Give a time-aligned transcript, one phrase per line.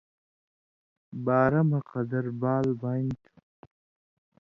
[1.25, 3.33] بارہ مہ قَدَر بال بانیۡ تُھو۔